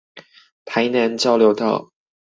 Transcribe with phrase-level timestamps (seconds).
[0.65, 1.91] 台南交流道